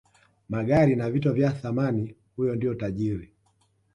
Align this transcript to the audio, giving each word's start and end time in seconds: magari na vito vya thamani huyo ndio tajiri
magari 0.49 0.95
na 0.95 1.09
vito 1.11 1.33
vya 1.33 1.51
thamani 1.51 2.15
huyo 2.35 2.55
ndio 2.55 2.73
tajiri 2.75 3.33